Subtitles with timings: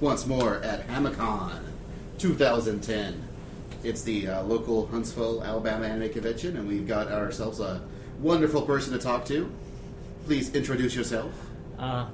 [0.00, 1.58] Once more at Hamacon
[2.18, 3.22] 2010.
[3.82, 7.80] It's the uh, local Huntsville, Alabama anime convention, and we've got ourselves a
[8.20, 9.50] wonderful person to talk to.
[10.26, 11.32] Please introduce yourself.
[11.78, 12.06] Uh,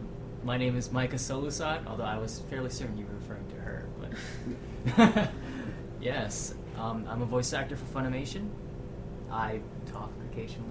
[0.44, 3.86] my name is Micah Solusod, although I was fairly certain you were referring to her.
[4.94, 5.30] But
[6.00, 8.48] yes, um, I'm a voice actor for Funimation.
[9.28, 10.68] I talk occasionally.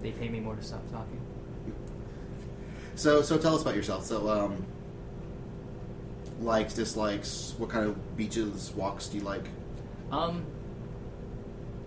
[0.00, 1.20] They pay me more to stop talking.
[2.94, 4.04] So, so tell us about yourself.
[4.04, 4.64] So, um,
[6.44, 9.46] likes, dislikes, what kind of beaches, walks do you like?
[10.12, 10.44] Um,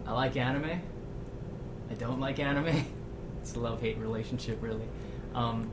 [0.06, 0.82] I like anime.
[1.90, 2.86] I don't like anime.
[3.42, 4.90] It's a love-hate relationship, really.
[5.34, 5.72] Um,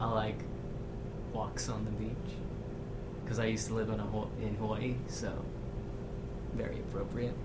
[0.00, 0.40] I like
[1.32, 2.34] walks on the beach
[3.22, 5.32] because I used to live in, a, in Hawaii, so
[6.56, 7.36] very appropriate.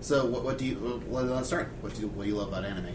[0.00, 1.02] So, what, what do you?
[1.06, 1.70] Well, let's start.
[1.80, 2.94] What do you, what do you love about anime?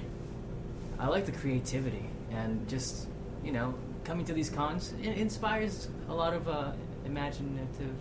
[0.99, 3.07] I like the creativity and just
[3.43, 3.73] you know
[4.03, 6.71] coming to these cons inspires a lot of uh,
[7.05, 7.95] imaginative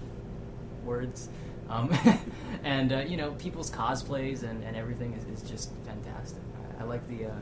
[0.85, 1.29] words
[1.71, 1.95] um,
[2.65, 6.43] and uh, you know people's cosplays and, and everything is, is just fantastic
[6.79, 7.35] I, I like the uh,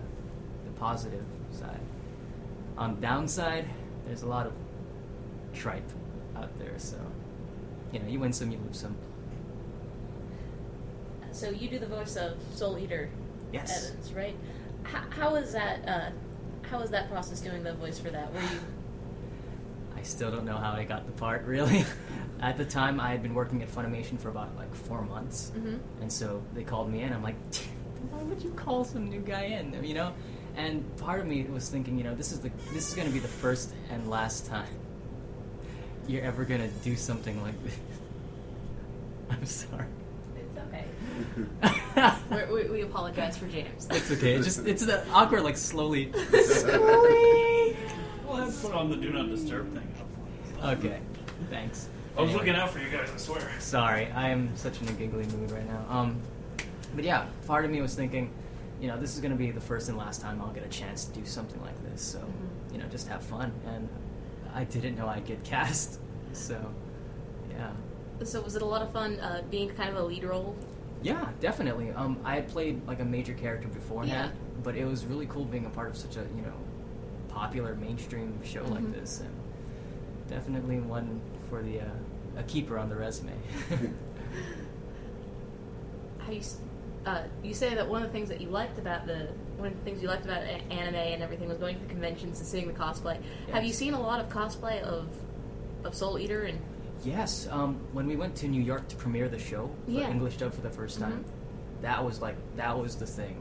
[0.64, 1.80] the positive side
[2.76, 3.66] on downside
[4.06, 4.52] there's a lot of
[5.54, 5.90] tripe
[6.36, 6.96] out there so
[7.92, 8.94] you know you win some you lose some
[11.32, 13.08] So you do the voice of Soul Eater
[13.52, 13.90] Yes.
[13.90, 14.36] Evans, right?
[14.82, 16.12] How, how is that?
[16.72, 18.32] Uh, was that process doing the voice for that?
[18.32, 18.60] Were you?
[19.96, 21.84] I still don't know how I got the part, really.
[22.40, 25.78] At the time, I had been working at Funimation for about like four months, Mhm.
[26.00, 27.12] and so they called me in.
[27.12, 27.34] I'm like,
[28.10, 29.84] why would you call some new guy in?
[29.84, 30.12] You know,
[30.56, 33.12] and part of me was thinking, you know, this is the this is going to
[33.12, 34.72] be the first and last time
[36.08, 37.76] you're ever going to do something like this.
[39.30, 39.84] I'm sorry.
[41.62, 42.16] It's okay.
[42.30, 43.86] We're, we, we apologize for James.
[43.90, 44.34] It's okay.
[44.34, 46.12] It's just it's the awkward, like slowly.
[48.26, 49.88] Well, let's put on the do not disturb thing.
[50.62, 51.00] okay,
[51.50, 51.88] thanks.
[52.16, 52.46] I was Anyway.
[52.46, 53.10] looking out for you guys.
[53.12, 53.50] I swear.
[53.58, 55.84] Sorry, I am such in a giggly mood right now.
[55.88, 56.20] Um,
[56.94, 58.32] but yeah, part of me was thinking,
[58.80, 60.68] you know, this is going to be the first and last time I'll get a
[60.68, 62.02] chance to do something like this.
[62.02, 62.72] So, Mhm.
[62.72, 63.52] you know, just have fun.
[63.66, 63.88] And
[64.54, 65.98] I didn't know I'd get cast.
[66.32, 66.60] So,
[67.50, 67.70] yeah.
[68.24, 70.54] So was it a lot of fun uh, being kind of a lead role?
[71.02, 71.90] Yeah, definitely.
[71.92, 74.60] Um, I had played like a major character beforehand, Yeah.
[74.62, 76.52] but it was really cool being a part of such a you know
[77.28, 78.92] popular mainstream show like Mhm.
[78.94, 79.30] this, and
[80.28, 81.84] definitely one for the uh,
[82.36, 83.32] a keeper on the resume.
[86.18, 86.40] How you?
[87.06, 89.78] Uh, you say that one of the things that you liked about the one of
[89.78, 92.66] the things you liked about anime and everything was going to the conventions and seeing
[92.66, 93.16] the cosplay.
[93.52, 95.08] Have you seen a lot of cosplay of
[95.84, 96.58] of Soul Eater and?
[97.04, 100.10] Yes, um, when we went to New York to premiere the show, the Yeah.
[100.10, 101.24] English dub for the first time,
[101.80, 103.36] that was like that was the thing.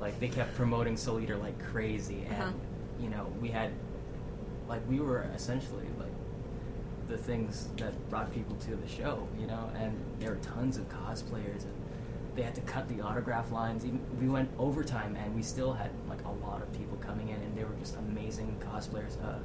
[0.00, 2.52] Like they kept promoting Soul Eater like crazy, and Uh-huh.
[3.00, 3.70] you know we had
[4.68, 6.12] like we were essentially like
[7.08, 10.88] the things that brought people to the show, you know, and there were tons of
[10.88, 11.72] cosplayers and
[12.34, 13.84] they had to cut the autograph lines.
[13.84, 17.36] Even we went overtime and we still had like a lot of people coming in,
[17.42, 19.22] and they were just amazing cosplayers.
[19.22, 19.38] Uh,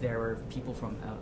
[0.00, 1.14] there were people from uh,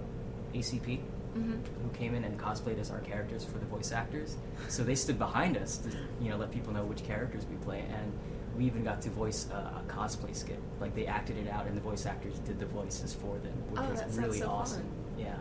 [0.54, 1.00] ACP
[1.36, 1.82] Mm-hmm.
[1.82, 4.36] who came in and cosplayed as our characters for the voice actors.
[4.68, 5.90] So they stood behind us to
[6.22, 8.12] you know let people know which characters we play, and
[8.56, 10.58] we even got to voice uh, a cosplay skit.
[10.80, 13.80] Like they acted it out, and the voice actors did the voices for them, which
[13.80, 14.80] Oh, was really so awesome.
[14.80, 14.90] fun.
[15.18, 15.36] Yeah.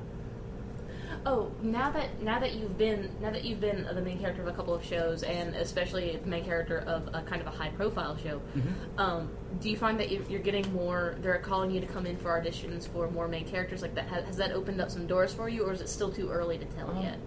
[1.25, 4.47] Oh, now that now that you've been now that you've been the main character of
[4.47, 7.69] a couple of shows, and especially the main character of a kind of a high
[7.69, 8.99] profile show, Mhm.
[8.99, 9.29] um,
[9.59, 11.15] do you find that you're, getting more?
[11.21, 14.05] They're calling you to come in for auditions for more main characters like that.
[14.07, 16.65] Has, that opened up some doors for you, or is it still too early to
[16.65, 17.17] tell Um, yet?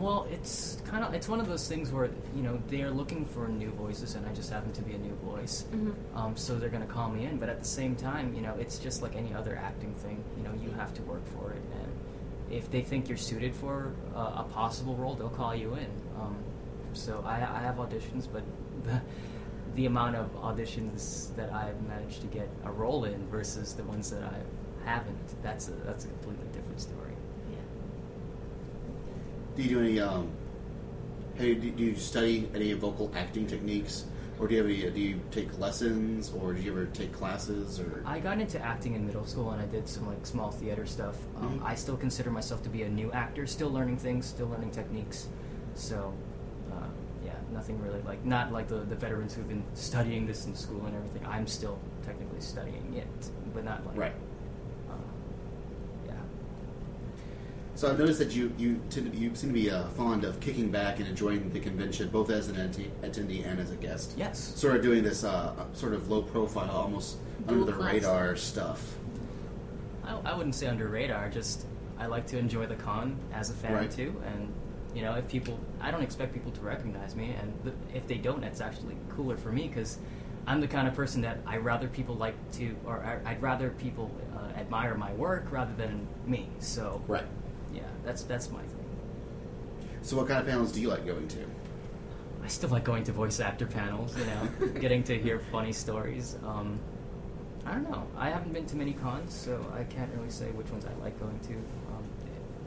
[0.00, 3.24] Well, it's kind of it's one of those things where you know they are looking
[3.26, 5.64] for new voices, and I just happen to be a new voice.
[5.72, 5.94] Mhm.
[6.16, 8.54] Um, so they're going to call me in, but at the same time, you know,
[8.58, 10.24] it's just like any other acting thing.
[10.36, 11.92] You know, you have to work for it, and
[12.50, 15.88] if they think you're suited for uh, a possible role, they'll call you in.
[16.20, 16.36] Um,
[16.92, 18.42] so I, I have auditions, but
[18.84, 19.00] the,
[19.74, 24.10] the amount of auditions that I've managed to get a role in versus the ones
[24.10, 27.12] that I haven't, that's a, that's a completely different story.
[27.50, 27.56] Yeah.
[29.56, 30.00] Do you do any?
[30.00, 30.30] Um,
[31.34, 34.04] hey, do, do you study any vocal acting techniques,
[34.38, 34.90] or do you have any?
[34.90, 38.02] Do you take lessons, or do you ever take classes, or?
[38.04, 41.16] I got into acting in middle school and I did some like small theater stuff.
[41.40, 41.64] Um, Mhm.
[41.64, 45.28] I still consider myself to be a new actor, still learning things, still learning techniques.
[45.74, 46.12] So,
[46.72, 46.86] uh,
[47.24, 50.84] yeah, nothing really like not like the, the veterans who've been studying this in school
[50.86, 51.24] and everything.
[51.26, 54.14] I'm still technically studying it, but not like Right.
[54.90, 54.94] Uh,
[56.06, 56.12] yeah.
[57.76, 60.38] So I've noticed that you you tend to, you seem to be uh, fond of
[60.40, 64.14] kicking back and enjoying the convention, both as an atte- attendee and as a guest.
[64.16, 64.38] Yes.
[64.56, 67.16] Sort of doing this uh, sort of low profile, almost
[67.48, 67.92] under the class.
[67.94, 68.94] radar stuff.
[70.04, 71.28] I, I wouldn't say under radar.
[71.30, 71.66] Just
[71.98, 73.90] I like to enjoy the con as a fan Right.
[73.90, 74.52] too, and
[74.94, 78.18] you know if people, I don't expect people to recognize me, and th- if they
[78.18, 79.98] don't, it's actually cooler for me because
[80.46, 83.70] I'm the kind of person that I rather people like to, or I, I'd rather
[83.70, 86.48] people uh, admire my work rather than me.
[86.60, 87.24] So Right.
[87.74, 88.84] Yeah, that's that's my thing.
[90.02, 91.38] So, what kind of panels do you like going to?
[92.42, 96.36] I still like going to voice actor panels, you know, getting to hear funny stories.
[96.44, 96.78] Um,
[97.64, 98.06] I don't know.
[98.16, 101.18] I haven't been to many cons, so I can't really say which ones I like
[101.18, 101.54] going to.
[101.54, 102.04] Um,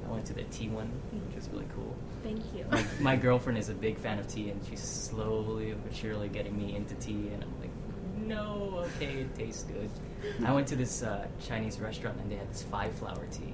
[0.08, 1.96] I went to the tea one, which was really cool.
[2.24, 2.66] Thank you.
[2.72, 6.58] My, my girlfriend is a big fan of tea, and she's slowly but surely getting
[6.58, 7.70] me into tea, and I'm like,
[8.26, 9.90] no, okay, it tastes good.
[10.46, 13.54] I went to this uh, Chinese restaurant, and they had this five flower tea.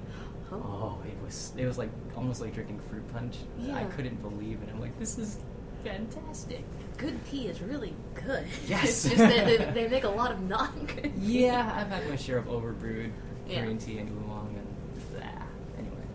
[0.54, 0.98] Oh.
[1.02, 3.36] Oh, it was it was like almost like drinking fruit punch.
[3.72, 4.68] I couldn't believe it.
[4.72, 5.38] I'm like, this is
[5.84, 6.64] fantastic.
[6.96, 8.46] Good tea is really good.
[8.66, 8.84] Yes.
[9.04, 11.12] it's just that they, they make a lot of non good.
[11.18, 13.10] Yeah, I've had my share of overbrewed
[13.48, 13.64] Yeah.
[13.64, 15.46] green tea and oolong and ah,
[15.78, 16.06] anyway.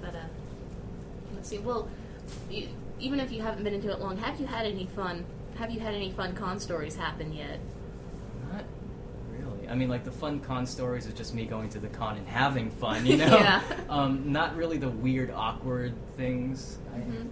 [0.00, 0.18] But uh,
[1.34, 1.58] let's see.
[1.58, 1.88] Well,
[2.50, 2.68] you,
[3.00, 5.24] even if you haven't been into it long, have you had any fun?
[5.56, 7.60] Have you had any fun con stories happen yet?
[9.64, 9.74] Not really.
[9.74, 12.26] I mean, like the fun con stories is just me going to the con and
[12.26, 13.26] having fun, you know.
[13.38, 13.62] Yeah.
[13.88, 16.78] Um, not really the weird, awkward things.
[16.94, 17.28] I, Mhm.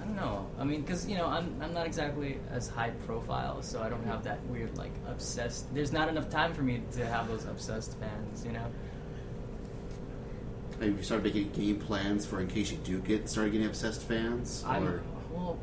[0.00, 0.46] I don't know.
[0.58, 4.04] I mean, because you know, I'm I'm not exactly as high profile, so I don't
[4.06, 5.72] have that weird like obsessed.
[5.74, 8.66] There's not enough time for me to have those obsessed fans, you know.
[10.78, 14.02] Maybe you started making game plans for in case you do get started getting obsessed
[14.02, 15.58] fans, I'm or well,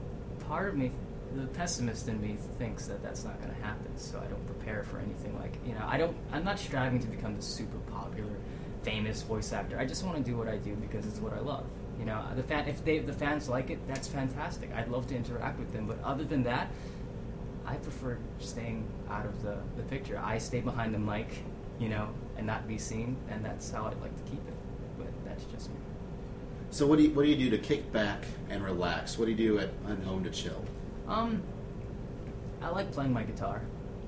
[0.48, 0.92] part of me,
[1.38, 3.96] the pessimist in me, thinks that that's not going to happen.
[3.98, 5.86] So I don't prepare for anything like you know.
[5.88, 6.16] I don't.
[6.32, 8.36] I'm not striving to become the super popular,
[8.84, 9.78] famous voice actor.
[9.80, 11.66] I just want to do what I do because it's what I love.
[12.00, 12.68] You know, the fan.
[12.68, 14.74] If they, the fans like it, that's fantastic.
[14.74, 15.86] I'd love to interact with them.
[15.86, 16.70] But other than that,
[17.66, 20.20] I prefer staying out of the, the picture.
[20.24, 21.44] I stay behind the mic,
[21.80, 24.54] you know, and not be seen, and that's how I'd like to keep it.
[24.98, 25.76] But that's just me.
[26.72, 29.18] so what do you what do you do to kick back and relax?
[29.20, 30.64] What do you do at, at home to chill?
[31.08, 31.42] Um,
[32.62, 33.62] I like playing my guitar.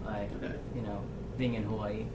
[0.07, 0.53] I, Okay.
[0.75, 1.01] you know,
[1.37, 2.05] being in Hawaii,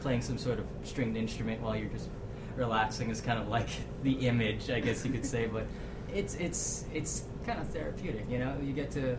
[0.00, 2.08] playing some sort of stringed instrument while you're just
[2.56, 3.68] relaxing is kind of like
[4.02, 5.46] the image, I guess you could say.
[5.46, 5.66] But
[6.12, 8.24] it's it's it's kind of therapeutic.
[8.30, 9.16] You know, you get to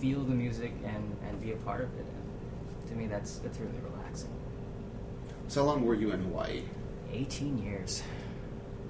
[0.00, 2.04] feel the music and and be a part of it.
[2.04, 4.30] And to me, that's that's really relaxing.
[5.48, 6.62] So how long were you in Hawaii?
[7.12, 8.02] 18 years.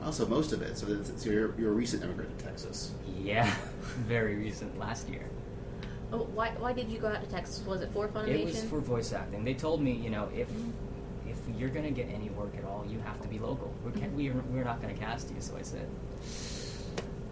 [0.04, 0.76] Also, most of it.
[0.78, 0.86] So,
[1.16, 2.92] so you're, you're a recent immigrant to Texas.
[3.20, 3.52] Yeah,
[4.06, 4.78] very recent.
[4.78, 5.28] Last year.
[6.12, 7.64] Oh, why, why did you go out to Texas?
[7.66, 8.28] Was it for Funimation?
[8.40, 9.44] It was for voice acting.
[9.44, 10.48] They told me, you know, if
[11.26, 13.72] if you're gonna get any work at all, you have to be local.
[13.84, 15.36] We can't, we're we're not gonna cast you.
[15.40, 15.88] So I said,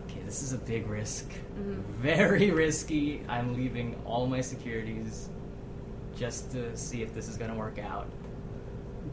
[0.08, 1.82] okay, this is a big risk, Mhm.
[2.00, 3.22] very risky.
[3.28, 5.28] I'm leaving all my securities
[6.16, 8.06] just to see if this is gonna work out.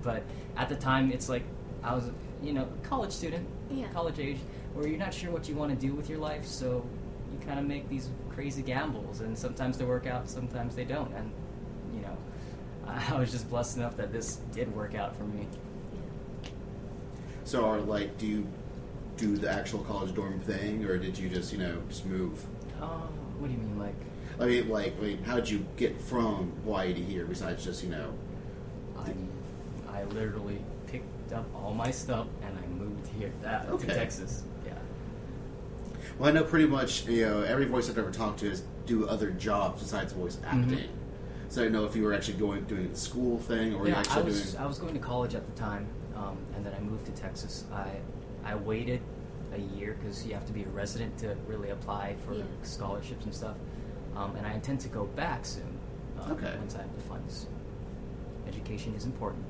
[0.02, 0.24] But
[0.56, 1.44] at the time, it's like
[1.84, 2.10] I was,
[2.42, 3.88] you know, a college student, Yeah.
[3.92, 4.38] college age,
[4.74, 6.86] where you're not sure what you want to do with your life, so
[7.34, 11.12] you kind of make these crazy gambles, and sometimes they work out, sometimes they don't,
[11.16, 11.32] and
[11.92, 12.16] you know,
[12.88, 15.48] I was just blessed enough that this did work out for me.
[17.46, 18.48] So, are like, do you
[19.16, 22.46] do the actual college dorm thing, or did you just you know just move?
[22.80, 23.96] Oh, what do you mean, like?
[24.40, 27.26] I mean, like, I mean, how did you get from Hawaii to here?
[27.26, 28.14] Besides just you know,
[29.00, 29.14] I,
[29.92, 33.88] I literally picked up all my stuff and I moved here that, Okay.
[33.88, 34.44] to Texas.
[36.18, 36.22] Yeah.
[36.22, 39.08] well, I know pretty much you know every voice I've ever talked to is do
[39.08, 40.90] other jobs besides voice acting.
[41.50, 43.86] So I don't know if you were actually going doing the school thing, or were
[43.86, 44.64] you yeah, I actually was doing.
[44.64, 47.64] I was going to college at the time, um, and then I moved to Texas.
[47.74, 47.90] I
[48.44, 49.02] I waited
[49.54, 52.44] a year because you have to be a resident to really apply for Yeah.
[52.64, 53.56] scholarships and stuff.
[54.16, 55.80] Um, and I intend to go back soon.
[56.20, 56.54] Um, Okay.
[56.58, 57.46] Once I have the funds.
[58.48, 59.46] Education is important.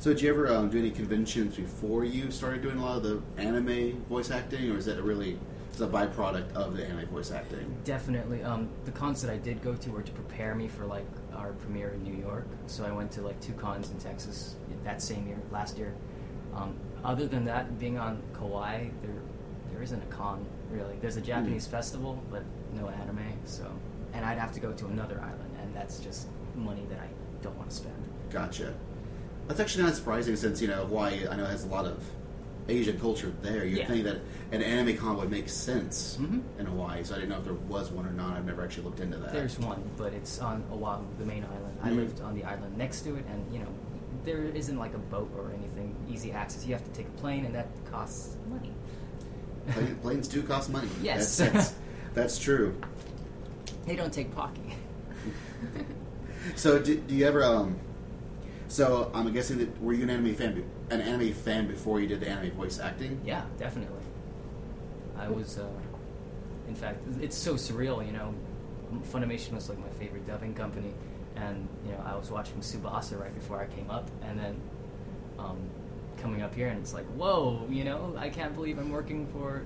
[0.00, 3.02] So did you ever um, do any conventions before you started doing a lot of
[3.02, 5.38] the anime voice acting, or is that a really
[5.74, 7.76] is a byproduct of the anime voice acting?
[7.84, 8.42] Definitely.
[8.42, 11.04] Um, the cons that I did go to were to prepare me for like
[11.36, 12.46] our premiere in New York.
[12.66, 14.54] So I went to like two cons in Texas
[14.84, 15.92] that same year, last year.
[16.54, 19.20] Um, other than that, being on Kauai, there
[19.70, 20.96] there isn't a con really.
[21.02, 22.42] There's a Japanese festival, but
[22.72, 23.38] no anime.
[23.44, 23.70] So,
[24.14, 27.08] and I'd have to go to another island, and that's just money that I
[27.42, 28.02] don't want to spend.
[28.30, 28.72] Gotcha.
[29.50, 31.26] That's actually not surprising since you know Hawaii.
[31.26, 32.00] I know has a lot of
[32.68, 33.64] Asian culture there.
[33.64, 33.86] You'd Yeah.
[33.88, 34.18] think that
[34.52, 36.42] an anime con would make sense Mhm.
[36.60, 37.02] in Hawaii.
[37.02, 38.36] So I didn't know if there was one or not.
[38.36, 39.32] I've never actually looked into that.
[39.32, 41.78] There's one, but it's on Oahu, the main island.
[41.82, 41.96] I Mhm.
[41.96, 43.66] lived on the island next to it, and you know,
[44.24, 46.64] there isn't like a boat or anything easy access.
[46.64, 48.72] You have to take a plane, and that costs money.
[50.00, 50.86] Planes do cost money.
[51.02, 51.36] Yes.
[51.38, 51.74] that's, that's,
[52.14, 52.76] that's true.
[53.84, 54.76] They don't take pocky.
[56.54, 57.76] So do, do you ever um
[58.70, 60.54] So I'm guessing that were you an anime fan?
[60.54, 63.20] be- An anime fan before you did the anime voice acting?
[63.24, 63.98] Yeah, definitely.
[65.18, 65.66] I was, uh,
[66.68, 68.32] in fact, it's so surreal, you know.
[69.12, 70.94] Funimation was like my favorite dubbing company,
[71.34, 74.60] and you know I was watching Tsubasa right before I came up, and then
[75.38, 75.58] um,
[76.16, 79.62] coming up here, and it's like, whoa, you know, I can't believe I'm working for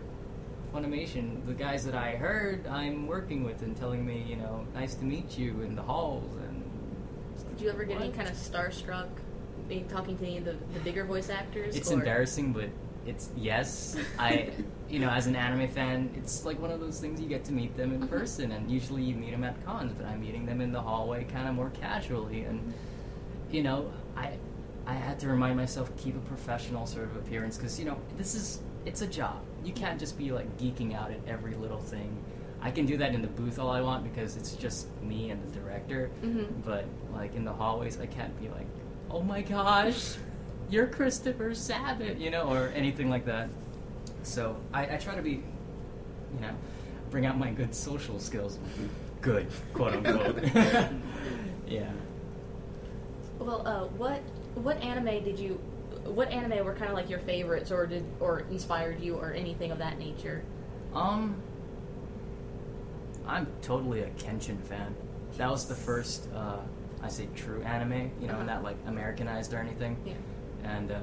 [0.74, 1.44] Funimation.
[1.46, 5.04] The guys that I heard I'm working with and telling me, you know, nice to
[5.04, 6.30] meet you in the halls,
[7.54, 9.06] Did you ever get any kind of starstruck
[9.68, 11.76] being talking to any of the, the bigger voice actors?
[11.76, 12.68] It's or- embarrassing, but
[13.06, 13.96] it's yes.
[14.18, 14.50] I,
[14.90, 17.52] you know, as an anime fan, it's like one of those things you get to
[17.52, 18.10] meet them in Mhm.
[18.10, 21.24] person, and usually you meet them at cons, but I'm meeting them in the hallway,
[21.24, 22.74] kind of more casually, and
[23.52, 24.32] you know, I,
[24.84, 28.34] I had to remind myself keep a professional sort of appearance because you know this
[28.34, 29.40] is it's a job.
[29.64, 32.18] You can't just be like geeking out at every little thing.
[32.64, 35.40] I can do that in the booth all I want because it's just me and
[35.46, 36.10] the director.
[36.22, 36.64] Mhm.
[36.64, 38.66] But like in the hallways, I can't be like,
[39.10, 40.16] "Oh my gosh,
[40.70, 43.50] you're Christopher Sabat," you know, or anything like that.
[44.22, 46.54] So I, I try to be, you know,
[47.10, 48.58] bring out my good social skills.
[49.20, 50.42] Good, quote unquote.
[51.68, 51.90] yeah.
[53.38, 54.22] Well, uh, what
[54.54, 55.60] what anime did you?
[56.04, 59.70] What anime were kind of like your favorites, or did or inspired you, or anything
[59.70, 60.42] of that nature?
[60.94, 61.36] Um,
[63.26, 64.94] I'm totally a Kenshin fan.
[65.38, 66.58] That was the first, uh,
[67.02, 68.10] I say, true anime.
[68.20, 68.42] You know, Uh-huh.
[68.44, 69.96] not like Americanized or anything.
[70.04, 70.14] Yeah.
[70.64, 70.98] And uh,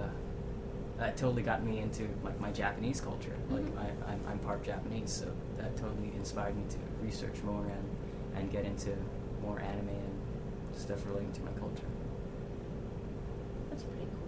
[0.97, 3.35] that totally got me into like my Japanese culture.
[3.49, 3.77] Like Mhm.
[3.79, 7.89] I, I'm, I'm part Japanese, so that totally inspired me to research more and
[8.35, 8.95] and get into
[9.41, 10.19] more anime and
[10.75, 11.85] stuff relating to my culture.
[13.69, 14.20] That's pretty cool.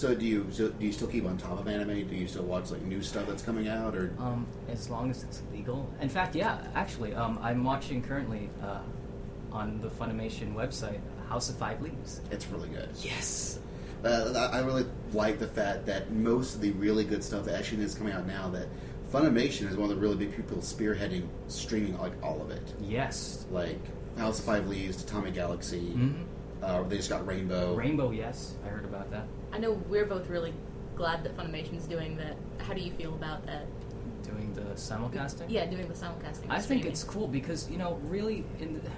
[0.00, 2.08] So do you so do you still keep on top of anime?
[2.08, 5.22] Do you still watch like new stuff that's coming out, or Um, as long as
[5.24, 5.90] it's legal.
[6.00, 8.78] In fact, yeah, actually, um, I'm watching currently uh,
[9.52, 12.22] on the Funimation website House of Five Leaves.
[12.30, 12.88] it's really good?
[13.02, 13.58] Yes.
[14.02, 17.84] Uh, I really like the fact that most of the really good stuff that actually
[17.84, 18.68] is coming out now that
[19.12, 22.72] Funimation is one of the really big people spearheading streaming like all of it.
[22.80, 23.44] Yes.
[23.50, 23.78] Like
[24.16, 25.90] House of Five Leaves, Atomic Galaxy.
[25.90, 26.22] hmm
[26.62, 27.74] Uh, they just got Rainbow.
[27.74, 29.26] Rainbow, yes, I heard about that.
[29.52, 30.54] I know we're both really
[30.96, 32.36] glad that Funimation's doing that.
[32.58, 33.66] How do you feel about that?
[34.22, 35.46] Doing the simulcasting.
[35.48, 36.46] Yeah, doing the simulcasting.
[36.50, 38.90] I think it's cool because you know, really, in the,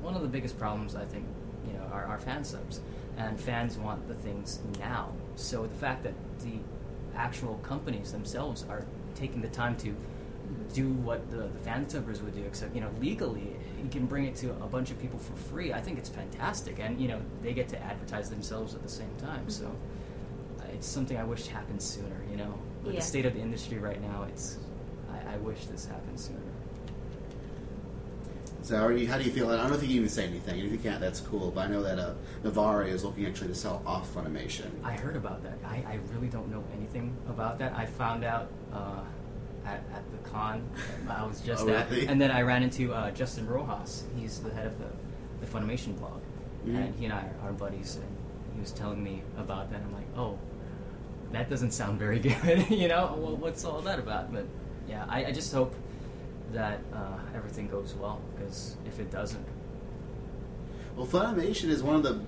[0.00, 1.26] one of the biggest problems I think
[1.66, 2.80] you know are, are fan subs,
[3.16, 5.12] and fans want the things now.
[5.36, 6.58] So the fact that the
[7.16, 8.84] actual companies themselves are
[9.14, 9.94] taking the time to
[10.72, 14.24] do what the, the fan subbers would do, except you know legally you can bring
[14.24, 15.72] it to a bunch of people for free.
[15.72, 19.14] I think it's fantastic, and you know they get to advertise themselves at the same
[19.18, 19.48] time.
[19.48, 19.66] So
[20.60, 22.16] uh, it's something I wish happened sooner.
[22.30, 23.00] You know, with Yeah.
[23.00, 24.58] the state of the industry right now, it's
[25.10, 26.40] I, I wish this happened sooner.
[28.62, 29.48] So how, are you, how do you feel?
[29.50, 30.60] I don't think you can even say anything.
[30.60, 31.50] If you can't, that's cool.
[31.50, 32.12] But I know that uh,
[32.44, 34.68] Navarre is looking actually to sell off Funimation.
[34.84, 35.56] I heard about that.
[35.64, 37.72] I, I really don't know anything about that.
[37.74, 39.00] I found out uh,
[39.68, 40.68] at, at the con
[41.08, 42.06] I was just Oh, at, really?
[42.06, 44.04] and then I ran into uh, Justin Rojas.
[44.16, 44.86] He's the head of the,
[45.40, 46.20] the Funimation blog,
[46.66, 46.76] Mhm.
[46.76, 47.96] and he and I are, are buddies.
[47.96, 48.06] And
[48.54, 49.80] he was telling me about that.
[49.80, 50.38] I'm like, oh,
[51.32, 52.70] that doesn't sound very good.
[52.70, 54.32] you know, well, what's all that about?
[54.32, 54.46] But
[54.88, 55.74] yeah, I, I just hope
[56.52, 59.44] that uh, everything goes well because if it doesn't,
[60.96, 62.20] Well, Funimation is one of the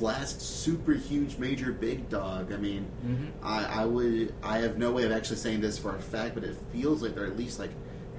[0.00, 2.52] last super huge major big dog.
[2.52, 3.30] I mean, Mhm.
[3.42, 6.44] I, I would I have no way of actually saying this for a fact, but
[6.44, 7.70] it feels like they're at least like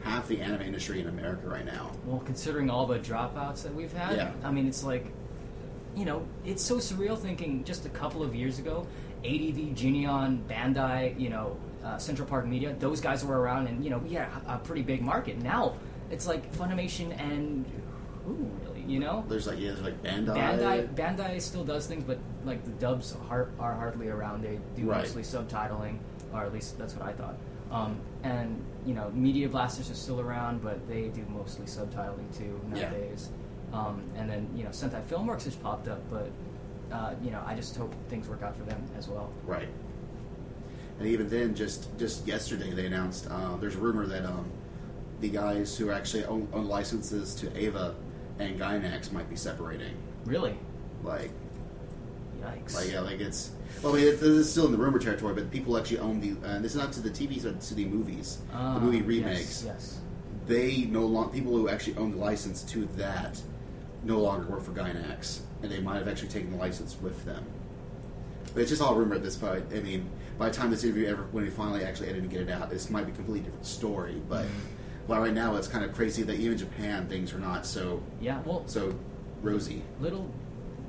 [0.03, 1.91] half the anime industry in America right now.
[2.05, 4.32] Well, considering all the dropouts that we've had, Yeah.
[4.44, 5.12] I mean, it's like,
[5.96, 8.86] you know, it's so surreal thinking just a couple of years ago,
[9.24, 13.89] ADV, Geneon, Bandai, you know, uh, Central Park Media, those guys were around and, you
[13.89, 15.41] know, we had a, a pretty big market.
[15.41, 15.75] Now,
[16.12, 17.65] it's like Funimation and
[18.25, 19.24] who, really, you know?
[19.27, 20.36] There's like yeah, there's like Bandai.
[20.36, 24.44] Bandai, Bandai still does things, but like the dubs are, are hardly around.
[24.44, 25.01] They do Right.
[25.01, 25.98] mostly subtitling,
[26.34, 27.36] or at least that's what I thought.
[27.72, 32.60] Um, and you know, Media Blasters is still around, but they do mostly subtitling too
[32.74, 32.82] Yeah.
[32.89, 33.29] nowadays.
[33.74, 36.29] Um, and then you know, Sentai Filmworks has popped up, but
[36.91, 39.32] uh, you know, I just hope things work out for them as well.
[39.46, 39.67] Right.
[41.00, 44.46] And even then, just just yesterday, they announced uh, there's a rumor that um,
[45.20, 47.96] the guys who actually own, own licenses to Eva
[48.39, 49.96] and Gainax might be separating.
[50.25, 50.58] Really,
[51.04, 51.32] Like,
[52.42, 52.75] yikes!
[52.75, 53.51] like yeah, like it's.
[53.84, 56.20] Well, I mean, it, this is still in the rumor territory, but people actually own
[56.20, 56.48] the.
[56.48, 59.06] Uh, this is not to the TV, but to the movies, Ah, the movie yes,
[59.08, 59.63] remakes.
[59.65, 60.00] Yes.
[60.48, 63.42] They no longer people who actually own the license to that
[64.04, 67.44] no longer work for Gainax, and they might have actually taken the license with them.
[68.54, 69.65] But it's just all rumor at this point.
[69.74, 72.42] I mean, by the time this interview ever, when we finally actually edit and get
[72.42, 74.22] it out, this might be a completely different story.
[74.30, 74.46] But,
[75.08, 78.42] But right now, it's kind of crazy that even Japan things are not so Yeah.
[78.46, 78.98] Well, so
[79.42, 79.84] rosy.
[80.00, 80.30] little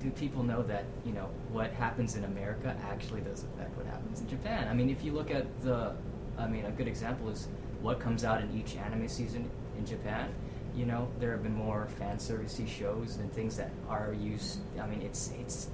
[0.03, 4.21] do people know that you know what happens in America actually does affect what happens
[4.21, 4.69] in Japan?
[4.69, 5.95] I mean, if you look at the,
[6.39, 7.49] I mean, a good example is
[7.81, 10.33] what comes out in each anime season in Japan.
[10.75, 14.61] You know, there have been more fan servicey shows and things that are used.
[14.81, 15.69] I mean, it's it's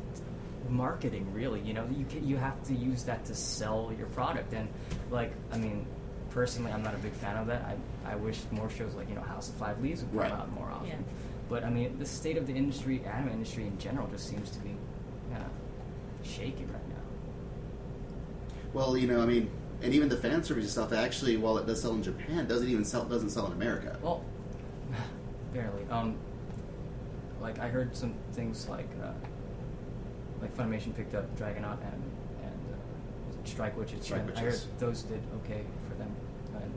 [0.69, 1.61] marketing really.
[1.61, 4.53] You know, you can, you have to use that to sell your product.
[4.53, 4.69] And
[5.11, 5.87] like, I mean,
[6.33, 7.63] personally, I'm not a big fan of that.
[7.65, 10.33] I I wish more shows like you know House of Five Leaves would come Right.
[10.33, 10.89] out more often.
[10.89, 10.95] Yeah.
[11.49, 14.59] But I mean, the state of the industry, anime industry in general, just seems to
[14.61, 14.75] be
[15.31, 16.97] kind of shaky right now.
[18.73, 19.51] Well, you know, I mean,
[19.83, 22.85] and even the fan service stuff actually, while it does sell in Japan, doesn't even
[22.85, 23.99] sell doesn't sell in America.
[24.03, 24.25] Well,
[25.53, 25.85] barely.
[25.91, 26.17] Um,
[27.41, 29.13] like I heard some things like uh,
[30.41, 32.03] like Funimation picked up Dragonaut and
[32.43, 34.05] and uh, was it Strike Witches.
[34.05, 36.11] Strike and I heard those did okay for them.
[36.55, 36.73] And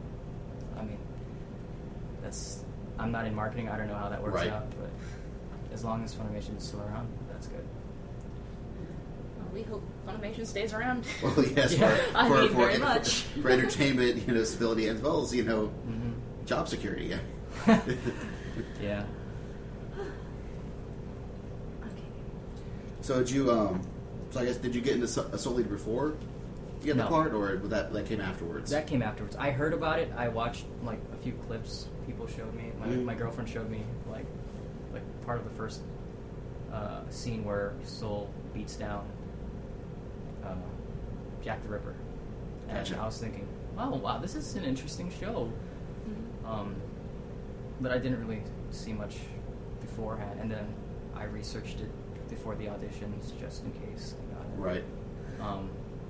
[0.80, 0.98] I mean,
[2.26, 2.64] that's
[2.98, 3.70] I'm not in marketing.
[3.70, 4.50] I don't know how that works Right.
[4.50, 4.90] out, but
[5.74, 7.64] as long as Funimation is still around, that's good.
[9.38, 11.06] Well, we hope Funimation stays around.
[11.24, 11.94] Well, yes, Yeah.
[11.96, 13.22] for, I for, mean, for, very for- much.
[13.42, 16.12] for entertainment, you know, stability as well as you know, hmm
[16.46, 17.16] job security.
[17.68, 17.80] Yeah.
[18.82, 19.04] yeah.
[21.84, 22.04] Okay.
[23.02, 23.52] so did you?
[23.52, 23.82] Um,
[24.32, 26.14] so I guess did you get into So- Soul Eater before
[26.84, 28.72] you got the part, or that that came afterwards?
[28.72, 29.36] That came afterwards.
[29.36, 30.12] I heard about it.
[30.16, 32.72] I watched like a few clips people showed me.
[32.80, 33.04] My, Mhm.
[33.06, 34.26] my girlfriend showed me like
[34.94, 35.82] like part of the first
[36.72, 39.06] uh, scene where Soul beats down
[40.44, 40.56] uh,
[41.44, 41.96] Jack the Ripper,
[42.70, 43.00] and Gotcha.
[43.00, 45.52] I was thinking, oh wow, this is an interesting show.
[46.08, 46.48] Mhm.
[46.50, 46.76] Um,
[47.82, 48.42] but I didn't really
[48.72, 49.18] see much
[49.82, 50.66] beforehand, and then
[51.16, 51.90] I researched it
[52.30, 54.16] before the auditions just in case.
[54.32, 54.60] I got it.
[54.60, 54.84] right.
[55.42, 55.70] Um,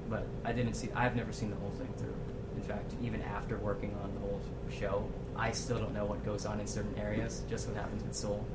[0.10, 0.89] but I didn't see.
[0.93, 2.13] I've never seen the whole thing through.
[2.55, 6.45] In fact, even after working on the whole show, I still don't know what goes
[6.45, 7.43] on in certain areas.
[7.50, 8.45] Just what happens with Soul.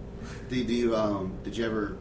[0.48, 1.96] Did, do you um, did you ever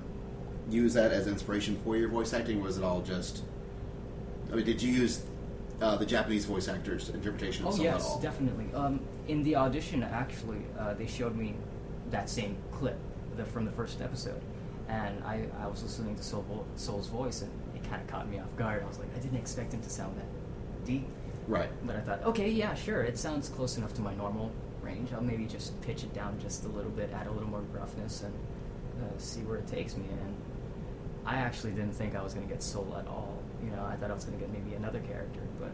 [0.70, 2.60] use that as inspiration for your voice acting?
[2.60, 3.44] Or was it all just?
[4.52, 5.24] I mean, did you use
[5.82, 8.68] uh, the Japanese voice actors' interpretation of Oh yes, definitely.
[8.74, 11.56] Um, in the audition, actually, uh, they showed me
[12.12, 12.98] that same clip
[13.36, 14.42] the, from the first episode,
[14.88, 18.40] and I, I was listening to Soul, Soul's voice, and it kind of caught me
[18.40, 18.84] off guard.
[18.84, 21.08] I was like, I didn't expect him to sound that deep.
[21.48, 21.70] Right.
[21.86, 24.52] But I thought, okay, yeah, sure, it sounds close enough to my normal
[24.90, 25.14] range.
[25.14, 28.24] I'll maybe just pitch it down just a little bit, add a little more gruffness,
[28.24, 28.34] and
[29.02, 30.06] uh, see where it takes me.
[30.10, 30.36] And
[31.26, 33.42] I actually didn't think I was going to get Soul at all.
[33.64, 35.72] You know, I thought I was going to get maybe another character, but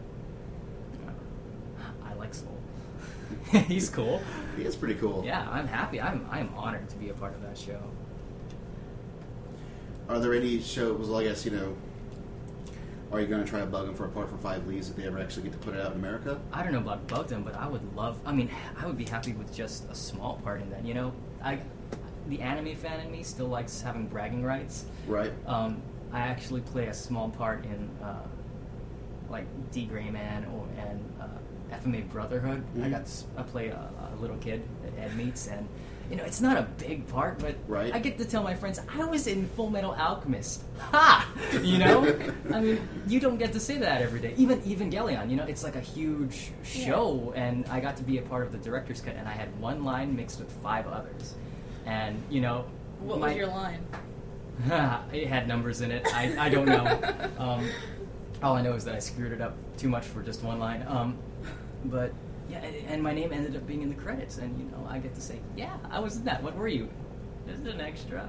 [1.08, 2.58] uh, I like Soul.
[3.66, 4.22] He's cool.
[4.56, 5.24] He is pretty cool.
[5.24, 6.00] Yeah, I'm happy.
[6.00, 7.80] I'm I'm honored to be a part of that show.
[10.08, 11.08] Are there any shows?
[11.08, 11.76] Well, I guess you know.
[13.12, 14.96] Are you going to try to bug them for a part for Five Leaves if
[14.96, 16.40] they ever actually get to put it out in America?
[16.52, 18.18] I don't know about bug them, but I would love.
[18.26, 20.84] I mean, I would be happy with just a small part in that.
[20.84, 21.60] You know, I
[22.28, 24.86] the anime fan in me still likes having bragging rights.
[25.06, 25.32] Right.
[25.46, 25.80] Um,
[26.12, 28.14] I actually play a small part in uh,
[29.30, 32.64] like D Gray Man or and uh, FMA Brotherhood.
[32.74, 32.90] I Mhm.
[32.90, 35.68] got I play a, a little kid that Ed meets, and
[36.10, 37.92] you know it's not a big part, but Right.
[37.94, 40.62] I get to tell my friends I was in Full Metal Alchemist.
[40.78, 41.26] Ha!
[41.62, 42.18] You know,
[42.52, 44.34] I mean, you don't get to say that every day.
[44.36, 48.22] Even Evangelion, you know, it's like a huge show, and I got to be a
[48.22, 51.34] part of the director's cut, and I had one line mixed with five others,
[51.86, 52.66] and you know,
[53.00, 53.80] What my- was your line?
[55.12, 56.06] it had numbers in it.
[56.14, 57.00] I, I don't know.
[57.38, 57.68] Um,
[58.42, 60.84] all I know is that I screwed it up too much for just one line.
[60.88, 61.16] Um,
[61.86, 62.12] but
[62.48, 64.98] yeah, and, and my name ended up being in the credits, and you know I
[64.98, 66.42] get to say, yeah, I was in that.
[66.42, 66.88] What were you?
[67.46, 68.28] This is an extra.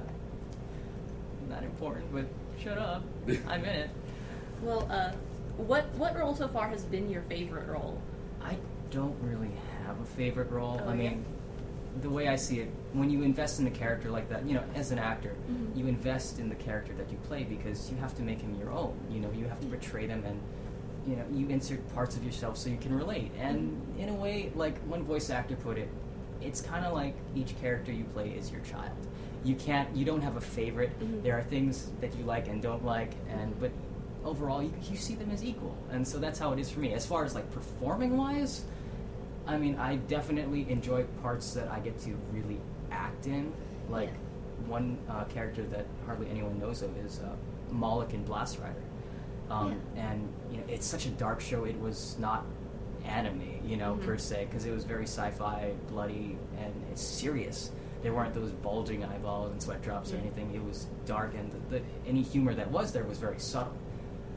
[1.48, 2.26] Not important, but
[2.62, 3.02] shut up.
[3.48, 3.90] I'm in it.
[4.62, 5.12] Well, uh,
[5.56, 8.00] what what role so far has been your favorite role?
[8.42, 8.56] I
[8.90, 9.50] don't really
[9.86, 10.80] have a favorite role.
[10.84, 11.10] Oh, I yeah?
[11.10, 11.24] mean,
[12.02, 14.62] the way I see it, when you invest in a character like that, you know,
[14.74, 15.76] as an actor, Mhm.
[15.76, 18.70] you invest in the character that you play because you have to make him your
[18.70, 18.94] own.
[19.10, 20.38] You know, you have to portray them and
[21.08, 23.30] you know, you insert parts of yourself so you can relate.
[23.40, 25.88] And in a way, like one voice actor put it,
[26.42, 28.92] it's kind of like each character you play is your child.
[29.42, 30.98] You can't, you don't have a favorite.
[31.00, 31.22] Mhm.
[31.22, 33.70] There are things that you like and don't like, and but
[34.24, 35.74] overall, you, you see them as equal.
[35.90, 36.92] And so that's how it is for me.
[36.92, 38.64] As far as like performing wise,
[39.46, 43.52] I mean, I definitely enjoy parts that I get to really act in.
[43.88, 44.10] Like
[44.66, 47.34] one uh, character that hardly anyone knows of is uh,
[47.70, 48.82] Moloch in Blassreiter.
[49.50, 51.64] Um, And you know, it's such a dark show.
[51.64, 52.44] It was not
[53.04, 54.04] anime, you know, Mhm.
[54.04, 57.70] per se, because it was very sci-fi, bloody, and it's serious.
[58.02, 60.54] There weren't those bulging eyeballs and sweat drops or anything.
[60.54, 63.72] It was dark, and the, the, any humor that was there was very subtle.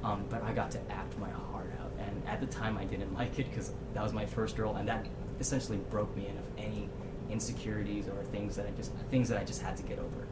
[0.04, 3.14] Um, but I got to act my heart out, and at the time I didn't
[3.22, 5.06] like it because that was my first role, and that
[5.40, 6.90] essentially broke me in of any
[7.30, 10.28] insecurities or things that I just things that I just had to get over.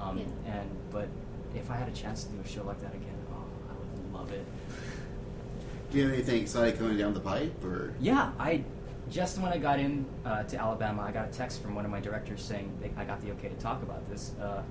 [0.00, 0.24] Um, Yeah.
[0.54, 1.08] And but
[1.54, 3.09] if I had a chance to do a show like that again,
[5.90, 7.92] Do you have anything exciting coming down the pipe, or?
[8.00, 8.64] Yeah, I
[9.10, 11.90] just when I got in uh, to Alabama, I got a text from one of
[11.90, 14.32] my directors saying that I got the okay to talk about this.
[14.40, 14.62] Uh,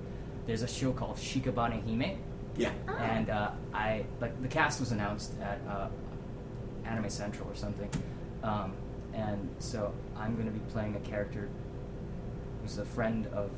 [0.46, 2.18] there's a show called Shikabane Hime,
[2.56, 2.72] yeah?
[2.98, 5.88] and uh, I like the cast was announced at uh,
[6.86, 7.90] Anime Central or something,
[8.42, 8.72] um,
[9.12, 11.48] and so I'm going to be playing a character
[12.62, 13.50] who's a friend of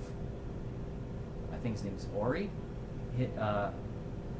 [1.52, 2.50] I think his name is Ori,
[3.16, 3.70] Hi uh,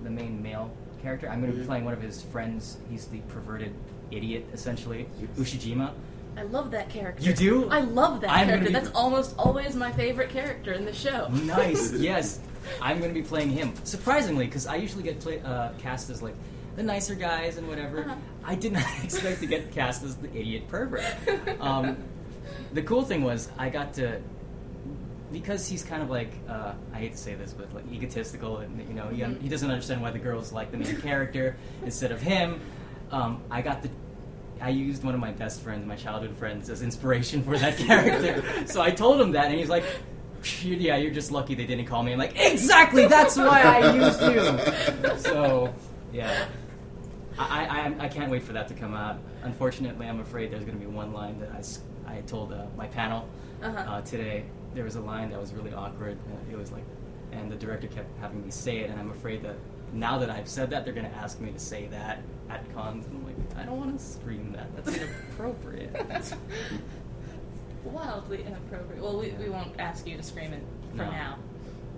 [0.03, 1.29] the main male character.
[1.29, 2.79] I'm going to be playing one of his friends.
[2.91, 3.75] He's the perverted
[4.11, 5.93] idiot, essentially, Ushijima.
[6.37, 7.23] I love that character.
[7.23, 7.69] You do?
[7.69, 8.69] I love that I'm character.
[8.69, 11.29] be- That's almost always my favorite character in the show.
[11.29, 11.93] Nice.
[11.99, 12.41] yes,
[12.81, 13.75] I'm going to be playing him.
[13.85, 16.35] Surprisingly, because I usually get play, uh, cast as like
[16.77, 18.01] the nicer guys and whatever.
[18.05, 18.15] Uh-huh.
[18.45, 21.05] I did not expect to get cast as the idiot pervert.
[21.61, 21.99] Um,
[22.73, 24.21] the cool thing was I got to
[25.33, 28.79] because he's kind of like uh, I hate to say this, but like egotistical, and
[28.89, 32.21] you know he, he doesn't understand why the girls like the main character instead of
[32.21, 32.61] him.
[33.11, 33.91] Um, I got the
[34.61, 38.67] I used one of my best friends, my childhood friends, as inspiration for that character.
[38.67, 39.85] so I told him that, and he's like,
[40.63, 44.21] "Yeah, you're just lucky they didn't call me." I'm like, "Exactly, that's why I used
[44.23, 45.75] you." So
[46.13, 46.47] yeah.
[47.39, 47.65] I,
[47.99, 49.19] I, I can't wait for that to come out.
[49.43, 51.51] Unfortunately, I'm afraid there's going to be one line that
[52.07, 53.27] I, I told uh, my panel
[53.63, 53.79] Uh-huh.
[53.79, 54.45] uh, today.
[54.75, 56.17] There was a line that was really awkward.
[56.31, 56.85] Uh, it was like,
[57.33, 59.57] and the director kept having me say it, and I'm afraid that
[59.93, 63.07] now that I've said that, they're going to ask me to say that at cons.
[63.07, 64.75] And I'm like, I don't want to scream that.
[64.77, 65.93] That's inappropriate.
[66.09, 66.33] That's
[67.85, 69.03] Wildly inappropriate.
[69.03, 71.11] Well, we, we won't ask you to scream it for No.
[71.11, 71.39] now.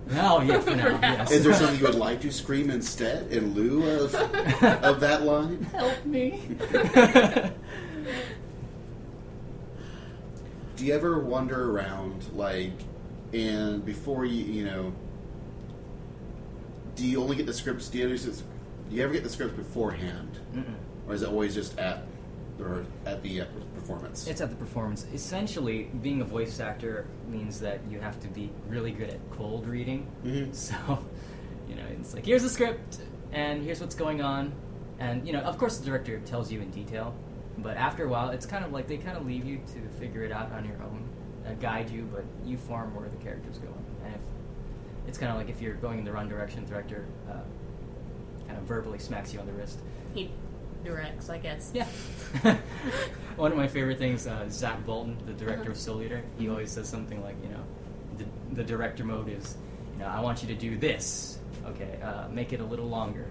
[0.09, 1.13] no, yeah, for now, For now.
[1.13, 1.31] yes.
[1.31, 5.61] Is there something you would like to scream instead in lieu of of that line?
[5.71, 6.41] Help me.
[10.75, 12.73] Do you ever wander around like,
[13.33, 14.93] and before you you know,
[16.95, 17.89] do you only get the scripts?
[17.89, 18.31] Do you, ever, do
[18.95, 20.63] you ever get the scripts beforehand, Mm-mm.
[21.07, 22.03] or is it always just at
[22.59, 24.27] or at the uh, performance?
[24.27, 25.05] It's at the performance.
[25.13, 29.67] Essentially, being a voice actor means that you have to be really good at cold
[29.67, 30.07] reading.
[30.25, 30.53] Mhm.
[30.55, 30.75] So,
[31.69, 32.99] you know, it's like here's the script,
[33.31, 34.51] and here's what's going on,
[34.99, 37.13] and you know, of course, the director tells you in detail,
[37.57, 40.23] but after a while, it's kind of like they kind of leave you to figure
[40.23, 41.07] it out on your own,
[41.47, 43.85] uh, guide you, but you form where the character's going.
[44.03, 44.21] And if
[45.07, 47.39] it's kind of like if you're going in the wrong direction, the director uh,
[48.47, 49.79] kind of verbally smacks you on the wrist.
[50.13, 50.31] He
[50.83, 51.71] directs, I guess.
[51.73, 51.87] Yeah.
[53.35, 56.71] One of my favorite things, uh, Zach Bolton, the director of Soul Eater, he always
[56.71, 57.63] says something like, you know,
[58.17, 59.57] the, the director mode is,
[59.93, 61.39] you know, I want you to do this.
[61.65, 63.25] Okay, uh, make it a little longer.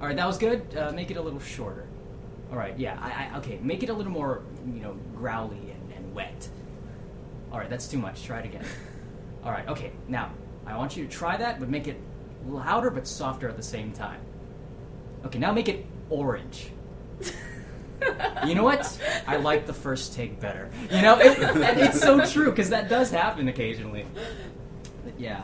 [0.00, 0.76] All right, that was good.
[0.76, 1.87] Uh, make it a little shorter.
[2.50, 5.92] All right, yeah, I, I, okay, make it a little more, you know, growly and,
[5.92, 6.48] and wet.
[7.52, 8.24] All right, that's too much.
[8.24, 8.64] Try it again.
[9.44, 10.30] All right, okay, now
[10.66, 12.00] I want you to try that, but make it
[12.46, 14.20] louder but softer at the same time.
[15.26, 16.70] Okay, now make it orange.
[18.46, 18.98] You know what?
[19.26, 20.70] I like the first take better.
[20.90, 24.06] You know, it, and it's so true because that does happen occasionally.
[25.04, 25.42] But yeah.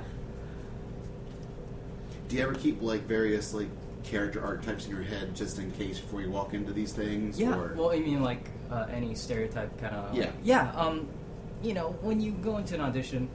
[2.29, 3.69] Do you ever keep like various like
[4.05, 7.41] character archetypes in your head just in case before you walk into these things?
[7.41, 7.59] Yeah.
[7.59, 7.75] Or...
[7.75, 10.15] Well, I mean, like uh, any stereotype kind of.
[10.15, 10.31] Yeah.
[10.43, 10.71] Yeah.
[10.73, 11.09] Um,
[11.63, 13.29] you know, when you go into an audition,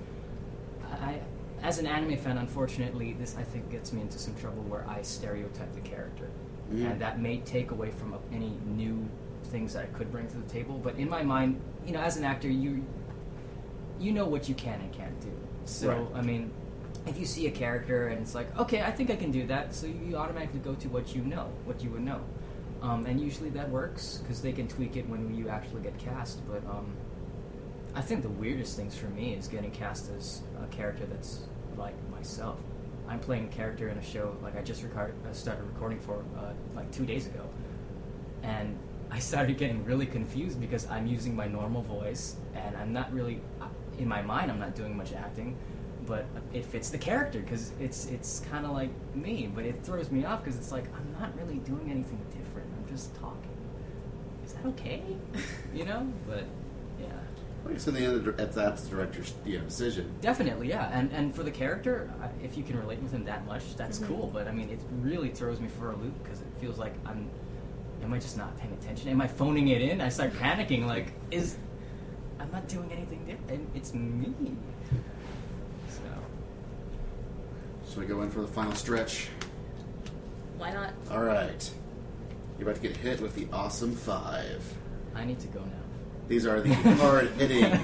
[1.01, 1.19] I,
[1.61, 5.01] as an anime fan, unfortunately, this I think gets me into some trouble where I
[5.01, 6.29] stereotype the character,
[6.71, 6.91] Mm.
[6.91, 9.09] and that may take away from any new
[9.45, 10.77] things that I could bring to the table.
[10.77, 12.85] But in my mind, you know, as an actor, you
[13.99, 15.31] you know what you can and can't do.
[15.65, 16.19] So Right.
[16.19, 16.51] I mean,
[17.09, 19.73] if you see a character and it's like, okay, I think I can do that,
[19.73, 22.21] so you automatically go to what you know, what you would know,
[22.81, 26.47] um, and usually that works because they can tweak it when you actually get cast.
[26.47, 26.93] But um,
[27.95, 31.41] I think the weirdest things for me is getting cast as a character that's
[31.77, 32.59] like myself.
[33.07, 36.23] I'm playing a character in a show like I just record, uh, started recording for
[36.37, 37.49] uh, like two days ago,
[38.43, 38.77] and
[39.09, 43.41] I started getting really confused because I'm using my normal voice and I'm not really
[43.59, 43.65] uh,
[43.97, 44.51] in my mind.
[44.51, 45.57] I'm not doing much acting,
[46.09, 49.49] but it fits the character because it's it's kind of like me.
[49.53, 52.67] But it throws me off because it's like I'm not really doing anything different.
[52.75, 53.55] I'm just talking.
[54.43, 55.03] Is that okay?
[55.73, 56.11] you know?
[56.27, 56.43] But
[56.99, 57.05] yeah.
[57.67, 60.11] I guess in the end, that's that's the director's you know, decision.
[60.21, 62.09] Definitely, yeah, and and for the character,
[62.43, 64.07] if you can relate with him that much, that's Mhm.
[64.07, 64.31] cool.
[64.33, 67.29] But I mean, it really throws me for a loop because it feels like I'm.
[68.01, 69.09] Am I just not paying attention?
[69.09, 69.99] Am I phoning it in?
[70.01, 70.87] I start panicking.
[70.87, 71.57] Like, is
[72.39, 73.69] I'm not doing anything different.
[73.75, 74.33] It's me.
[77.99, 79.27] So So we go in for the final stretch.
[80.57, 80.93] Why not?
[81.11, 81.69] All right,
[82.57, 84.63] you're about to get hit with the awesome five.
[85.13, 85.83] I need to go now.
[86.29, 87.77] These are the hard hitting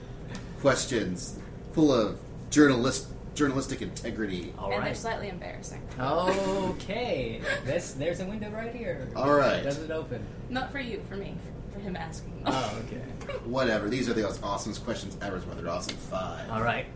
[0.60, 1.38] questions,
[1.74, 4.54] full of journalist journalistic integrity.
[4.58, 5.82] All and they're slightly embarrassing.
[6.00, 7.42] Okay.
[7.66, 9.06] This there's a window right here.
[9.14, 9.62] All right.
[9.62, 10.24] Does it open?
[10.48, 11.34] Not for you, for me,
[11.72, 12.36] for, for him asking.
[12.36, 12.42] me.
[12.46, 13.02] Oh, okay.
[13.44, 13.90] Whatever.
[13.90, 15.36] These are the awesome questions ever.
[15.36, 16.48] Is why they're awesome five.
[16.48, 16.86] All right.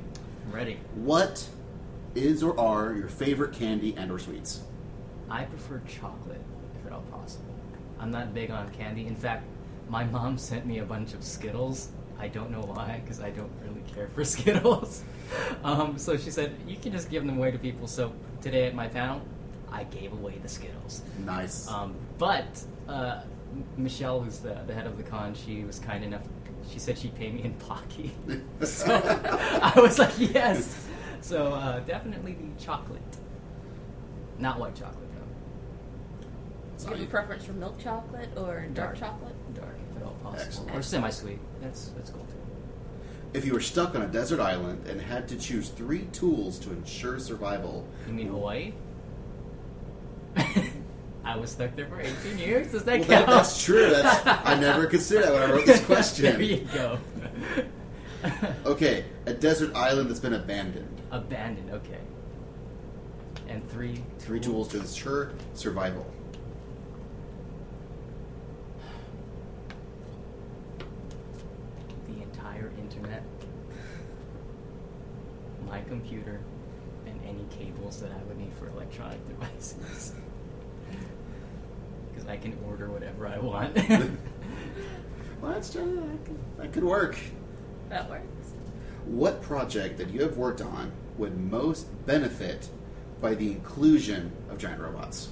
[0.46, 0.78] I'm ready.
[0.94, 1.46] What
[2.16, 4.62] is or are your favorite candy and or sweets?
[5.30, 6.40] I prefer chocolate,
[6.80, 7.54] if at all possible.
[7.98, 9.06] I'm not big on candy.
[9.06, 9.44] In fact,
[9.88, 11.88] my mom sent me a bunch of Skittles.
[12.18, 15.02] I don't know why, because I don't really care for Skittles.
[15.62, 17.86] um, so she said, you can just give them away to people.
[17.86, 19.20] So today at my panel,
[19.70, 21.02] I gave away the Skittles.
[21.24, 21.68] Nice.
[21.68, 23.20] Um, but uh,
[23.76, 26.22] Michelle, who's the, the head of the con, she was kind enough.
[26.70, 28.12] She said she'd pay me in Pocky.
[28.64, 29.00] so
[29.62, 30.85] I was like, yes.
[31.22, 33.00] So uh, definitely the chocolate,
[34.38, 36.26] not white chocolate though.
[36.78, 39.34] Do you have a preference for milk chocolate or dark, chocolate?
[39.54, 40.76] Dark, if at all possible, Excellent.
[40.76, 41.38] or semi-sweet.
[41.62, 43.38] That's that's cool too.
[43.38, 46.70] if you were stuck on a desert island and had to choose three tools to
[46.70, 48.72] ensure survival, You mean Hawaii?
[51.24, 52.70] I was stuck there for 18 years.
[52.72, 53.26] Does that well, count?
[53.26, 53.90] that, that's true.
[53.90, 56.24] That's, I never considered that when I wrote this question.
[56.24, 56.60] there question.
[56.60, 56.98] you go.
[58.66, 61.00] Okay, a desert island that's been abandoned.
[61.10, 61.70] Abandoned.
[61.70, 61.98] Okay.
[63.48, 64.02] And three.
[64.18, 66.06] Three tools to ensure survival.
[72.08, 73.22] the entire internet,
[75.68, 76.40] my computer,
[77.06, 80.12] and any cables that I would need for electronic devices.
[82.12, 83.76] Because I can order whatever I want.
[85.40, 85.84] Well, that's that
[86.24, 87.18] could, that could work.
[87.88, 88.24] That works.
[89.04, 92.68] What project that you have worked on would most benefit
[93.20, 95.28] by the inclusion of giant robots?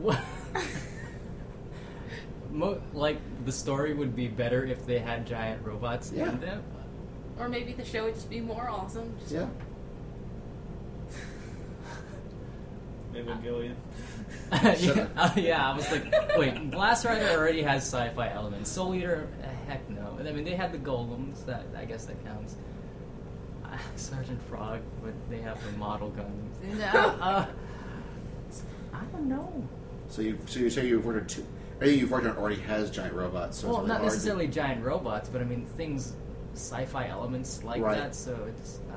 [0.00, 0.20] what?
[2.50, 6.30] Mo- like the story would be better if they had giant robots Yeah.
[6.30, 6.62] in them.
[7.38, 9.12] Or maybe the show would just be more awesome.
[9.18, 9.48] Just Yeah.
[13.14, 13.74] Evangelion.
[14.78, 16.04] yeah, uh, yeah, I was like,
[16.36, 18.70] wait, Blassreiter already has sci-fi elements.
[18.70, 20.16] Soul Eater, uh, heck no.
[20.20, 21.44] I mean, they had the golems.
[21.46, 22.56] That I guess that counts.
[23.64, 26.56] Uh, Sergeant Frog, but they have the model guns.
[26.78, 27.46] No, uh,
[28.92, 29.66] I don't know.
[30.08, 31.46] So you so you say you've worked on two.
[31.80, 33.58] Anything you've worked on already has giant robots.
[33.58, 36.12] So well, really not hard to- necessarily giant robots, but I mean things,
[36.54, 37.96] sci-fi elements like Right.
[37.98, 38.14] that.
[38.14, 38.78] So it's.
[38.92, 38.96] Uh,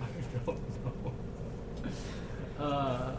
[0.00, 0.06] I
[0.46, 1.12] don't know.
[2.58, 3.12] Uh,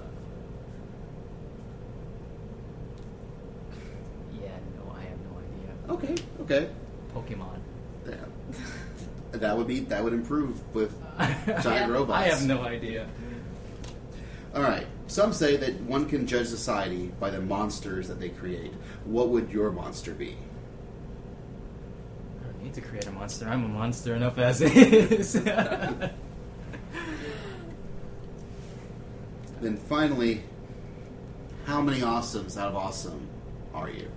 [4.42, 6.14] yeah, no, I have no idea.
[6.14, 6.24] Okay.
[6.42, 6.70] Okay.
[7.16, 7.60] Pokemon.
[8.08, 8.16] Yeah.
[9.32, 11.88] that would be that would improve with giant Yeah.
[11.88, 12.20] robots.
[12.20, 13.08] I have no idea.
[14.56, 14.88] All right.
[15.08, 18.74] Some say that one can judge society by the monsters that they create.
[19.06, 20.36] What would your monster be?
[22.42, 23.48] I don't need to create a monster.
[23.48, 25.36] I'm a monster enough as is.
[29.62, 30.44] Then finally,
[31.66, 33.28] how many awesomes out of awesome
[33.74, 34.10] are you?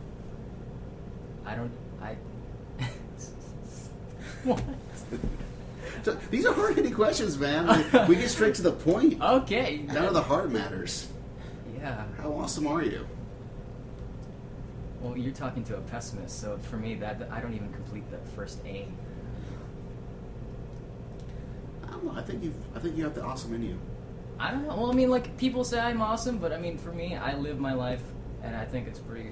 [1.45, 1.73] I don't.
[2.01, 2.17] I.
[4.45, 4.63] what?
[6.05, 7.85] So, these are hard hitting questions, man.
[8.09, 9.21] We, we get straight to the point.
[9.23, 9.85] Okay.
[9.87, 11.09] None of the hard matters.
[11.77, 12.05] Yeah.
[12.21, 13.07] How awesome are you?
[15.01, 18.19] Well, you're talking to a pessimist, so for me, that I don't even complete the
[18.37, 18.87] first A.
[21.85, 22.13] I don't know.
[22.17, 22.55] I think you.
[22.75, 23.79] I think you have the awesome in you.
[24.43, 24.75] I don't know.
[24.75, 27.61] Well, I mean, like people say I'm awesome, but I mean, for me, I live
[27.61, 28.03] my life,
[28.43, 29.31] and I think it's pretty,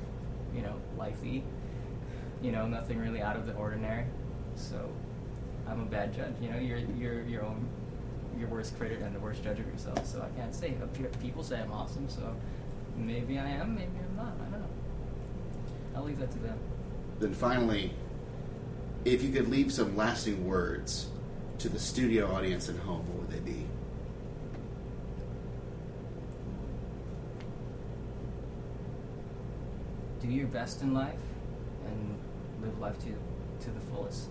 [0.55, 1.43] you know, lifey.
[2.41, 4.05] You know, nothing really out of the ordinary.
[4.55, 4.89] So,
[5.69, 6.35] I'm a bad judge.
[6.41, 7.69] You know, you're you're your own,
[8.39, 10.07] your worst critic and the worst judge of yourself.
[10.07, 10.75] So I can't say.
[11.21, 12.37] People say I'm awesome, so
[12.97, 14.33] maybe I am, maybe I'm not.
[14.41, 14.69] I don't know.
[15.97, 16.59] I'll leave that to them.
[17.19, 17.93] Then finally,
[19.05, 21.09] if you could leave some lasting words
[21.59, 23.67] to the studio audience at home, what would they be?
[30.21, 31.19] Do your best in life,
[31.87, 32.19] and
[32.63, 33.07] live life to
[33.65, 34.29] to the fullest.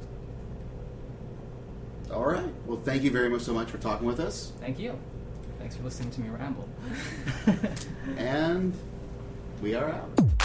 [2.11, 2.49] All right.
[2.65, 4.51] Well, thank you very much so much for talking with us.
[4.59, 4.97] Thank you.
[5.59, 6.67] Thanks for listening to me ramble.
[8.17, 8.73] And
[9.61, 10.38] we are out.